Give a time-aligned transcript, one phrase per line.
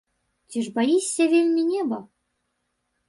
[0.53, 1.97] Ці ж баішся вельмі неба?